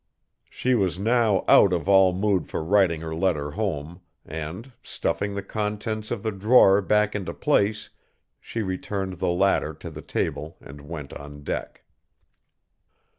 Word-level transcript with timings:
She 0.49 0.73
was 0.73 0.97
now 0.97 1.45
out 1.47 1.71
of 1.71 1.87
all 1.87 2.11
mood 2.11 2.47
for 2.47 2.63
writing 2.63 3.01
her 3.01 3.13
letter 3.13 3.51
home, 3.51 4.01
and, 4.25 4.71
stuffing 4.81 5.35
the 5.35 5.43
contents 5.43 6.09
of 6.09 6.23
the 6.23 6.31
drawer 6.31 6.81
back 6.81 7.13
into 7.15 7.35
place, 7.35 7.91
she 8.39 8.63
returned 8.63 9.19
the 9.19 9.29
latter 9.29 9.75
to 9.75 9.91
the 9.91 10.01
table 10.01 10.57
and 10.59 10.81
went 10.89 11.13
on 11.13 11.43
deck. 11.43 11.83